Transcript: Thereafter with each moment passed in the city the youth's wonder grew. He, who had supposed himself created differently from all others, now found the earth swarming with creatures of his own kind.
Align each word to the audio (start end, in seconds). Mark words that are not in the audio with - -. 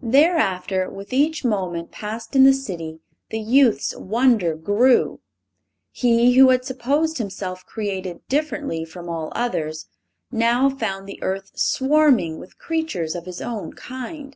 Thereafter 0.00 0.88
with 0.88 1.12
each 1.12 1.44
moment 1.44 1.90
passed 1.92 2.34
in 2.34 2.44
the 2.44 2.54
city 2.54 3.00
the 3.28 3.38
youth's 3.40 3.94
wonder 3.94 4.54
grew. 4.54 5.20
He, 5.90 6.32
who 6.32 6.48
had 6.48 6.64
supposed 6.64 7.18
himself 7.18 7.66
created 7.66 8.26
differently 8.26 8.86
from 8.86 9.10
all 9.10 9.30
others, 9.36 9.84
now 10.32 10.70
found 10.70 11.06
the 11.06 11.22
earth 11.22 11.50
swarming 11.58 12.38
with 12.38 12.56
creatures 12.56 13.14
of 13.14 13.26
his 13.26 13.42
own 13.42 13.74
kind. 13.74 14.34